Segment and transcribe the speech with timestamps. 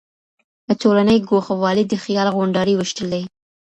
[0.67, 3.23] له ټولني ګوښه والی د خيال غونډاري ويشتل دي.